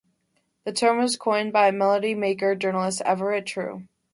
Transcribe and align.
The 0.63 0.73
term 0.73 0.97
was 0.97 1.15
coined 1.15 1.53
by 1.53 1.69
Melody 1.69 2.15
Maker 2.15 2.55
journalist 2.55 3.01
Everett 3.05 3.45
True. 3.45 3.87